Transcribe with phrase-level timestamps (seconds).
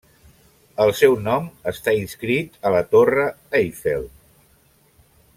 [0.85, 3.27] El seu nom està inscrit a la torre
[3.63, 4.09] Eiffel.